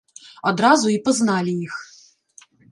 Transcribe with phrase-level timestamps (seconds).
[0.51, 1.75] Адразу і пазналі іх.